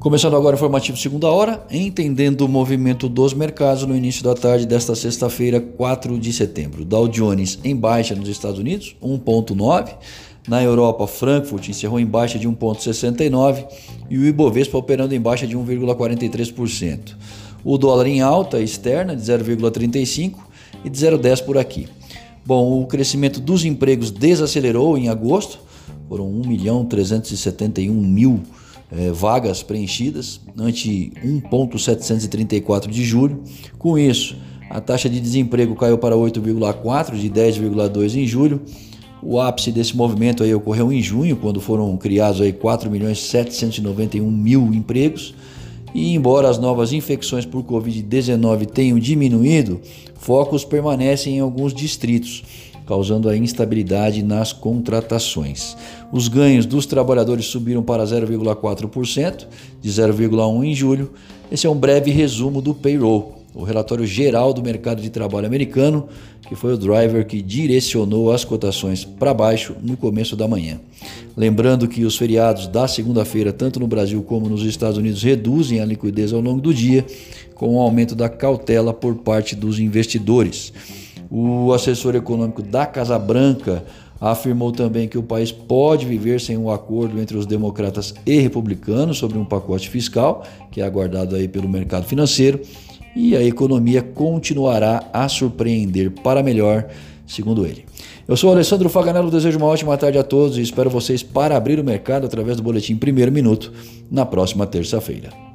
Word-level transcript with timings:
Começando 0.00 0.36
agora 0.36 0.54
o 0.54 0.56
informativo 0.56 0.96
segunda 0.96 1.26
hora, 1.26 1.66
entendendo 1.68 2.42
o 2.42 2.48
movimento 2.48 3.08
dos 3.08 3.34
mercados 3.34 3.84
no 3.84 3.96
início 3.96 4.22
da 4.22 4.32
tarde 4.32 4.64
desta 4.64 4.94
sexta-feira, 4.94 5.60
4 5.60 6.16
de 6.20 6.32
setembro. 6.32 6.84
Dow 6.84 7.08
Jones 7.08 7.58
em 7.64 7.74
baixa 7.74 8.14
nos 8.14 8.28
Estados 8.28 8.60
Unidos, 8.60 8.94
1.9. 9.02 9.96
Na 10.46 10.62
Europa, 10.62 11.04
Frankfurt 11.08 11.68
encerrou 11.68 11.98
em 11.98 12.06
baixa 12.06 12.38
de 12.38 12.48
1,69 12.48 13.66
e 14.08 14.16
o 14.16 14.24
Ibovespa 14.24 14.78
operando 14.78 15.16
em 15.16 15.20
baixa 15.20 15.48
de 15.48 15.56
1,43%. 15.58 17.16
O 17.64 17.76
dólar 17.76 18.06
em 18.06 18.20
alta 18.20 18.60
externa 18.60 19.16
de 19.16 19.22
0,35 19.22 20.34
e 20.84 20.88
de 20.88 20.96
0,10 20.96 21.44
por 21.44 21.58
aqui. 21.58 21.88
Bom, 22.46 22.80
o 22.80 22.86
crescimento 22.86 23.40
dos 23.40 23.64
empregos 23.64 24.12
desacelerou 24.12 24.96
em 24.96 25.08
agosto, 25.08 25.58
foram 26.08 26.30
1 26.30 26.46
milhão 26.46 26.84
371 26.84 27.92
mil 27.92 28.44
é, 28.90 29.10
vagas 29.10 29.62
preenchidas, 29.62 30.40
ante 30.56 31.12
1,734 31.22 32.90
de 32.90 33.04
julho. 33.04 33.42
Com 33.78 33.98
isso, 33.98 34.36
a 34.70 34.80
taxa 34.80 35.08
de 35.08 35.20
desemprego 35.20 35.74
caiu 35.74 35.98
para 35.98 36.14
8,4 36.16 37.16
de 37.16 37.30
10,2 37.30 38.14
em 38.14 38.26
julho. 38.26 38.60
O 39.22 39.40
ápice 39.40 39.72
desse 39.72 39.96
movimento 39.96 40.42
aí 40.42 40.54
ocorreu 40.54 40.92
em 40.92 41.02
junho, 41.02 41.36
quando 41.36 41.60
foram 41.60 41.96
criados 41.96 42.40
aí 42.40 42.52
4 42.52 42.90
milhões 42.90 43.18
791 43.18 44.30
mil 44.30 44.72
empregos. 44.72 45.34
E 45.94 46.14
embora 46.14 46.48
as 46.48 46.58
novas 46.58 46.92
infecções 46.92 47.46
por 47.46 47.62
Covid-19 47.64 48.66
tenham 48.66 48.98
diminuído, 48.98 49.80
focos 50.14 50.64
permanecem 50.64 51.36
em 51.36 51.40
alguns 51.40 51.72
distritos 51.72 52.42
causando 52.88 53.28
a 53.28 53.36
instabilidade 53.36 54.22
nas 54.22 54.50
contratações. 54.50 55.76
Os 56.10 56.26
ganhos 56.26 56.64
dos 56.64 56.86
trabalhadores 56.86 57.44
subiram 57.44 57.82
para 57.82 58.02
0,4%, 58.02 59.46
de 59.78 59.90
0,1% 59.90 60.64
em 60.64 60.74
julho. 60.74 61.12
Esse 61.52 61.66
é 61.66 61.70
um 61.70 61.76
breve 61.76 62.10
resumo 62.10 62.62
do 62.62 62.74
payroll, 62.74 63.37
o 63.58 63.64
relatório 63.64 64.06
geral 64.06 64.54
do 64.54 64.62
mercado 64.62 65.02
de 65.02 65.10
trabalho 65.10 65.44
americano, 65.44 66.08
que 66.48 66.54
foi 66.54 66.74
o 66.74 66.78
driver 66.78 67.26
que 67.26 67.42
direcionou 67.42 68.32
as 68.32 68.44
cotações 68.44 69.04
para 69.04 69.34
baixo 69.34 69.74
no 69.82 69.96
começo 69.96 70.36
da 70.36 70.46
manhã. 70.46 70.78
Lembrando 71.36 71.88
que 71.88 72.04
os 72.04 72.16
feriados 72.16 72.68
da 72.68 72.86
segunda-feira, 72.86 73.52
tanto 73.52 73.80
no 73.80 73.88
Brasil 73.88 74.22
como 74.22 74.48
nos 74.48 74.62
Estados 74.62 74.96
Unidos, 74.96 75.24
reduzem 75.24 75.80
a 75.80 75.84
liquidez 75.84 76.32
ao 76.32 76.40
longo 76.40 76.60
do 76.60 76.72
dia, 76.72 77.04
com 77.56 77.74
o 77.74 77.80
aumento 77.80 78.14
da 78.14 78.28
cautela 78.28 78.94
por 78.94 79.16
parte 79.16 79.56
dos 79.56 79.80
investidores. 79.80 80.72
O 81.28 81.72
assessor 81.72 82.14
econômico 82.14 82.62
da 82.62 82.86
Casa 82.86 83.18
Branca 83.18 83.84
afirmou 84.20 84.70
também 84.70 85.08
que 85.08 85.18
o 85.18 85.22
país 85.22 85.50
pode 85.50 86.06
viver 86.06 86.40
sem 86.40 86.56
um 86.56 86.70
acordo 86.70 87.20
entre 87.20 87.36
os 87.36 87.44
democratas 87.44 88.14
e 88.24 88.38
republicanos 88.38 89.18
sobre 89.18 89.36
um 89.36 89.44
pacote 89.44 89.90
fiscal, 89.90 90.44
que 90.70 90.80
é 90.80 90.84
aguardado 90.84 91.34
aí 91.34 91.48
pelo 91.48 91.68
mercado 91.68 92.06
financeiro, 92.06 92.60
e 93.18 93.36
a 93.36 93.42
economia 93.42 94.00
continuará 94.00 95.10
a 95.12 95.28
surpreender 95.28 96.08
para 96.22 96.40
melhor, 96.40 96.86
segundo 97.26 97.66
ele. 97.66 97.84
Eu 98.28 98.36
sou 98.36 98.52
Alessandro 98.52 98.88
Faganello, 98.88 99.28
desejo 99.28 99.58
uma 99.58 99.66
ótima 99.66 99.98
tarde 99.98 100.18
a 100.18 100.22
todos 100.22 100.56
e 100.56 100.62
espero 100.62 100.88
vocês 100.88 101.20
para 101.20 101.56
abrir 101.56 101.80
o 101.80 101.84
mercado 101.84 102.26
através 102.26 102.56
do 102.56 102.62
boletim 102.62 102.94
Primeiro 102.94 103.32
Minuto 103.32 103.72
na 104.08 104.24
próxima 104.24 104.68
terça-feira. 104.68 105.47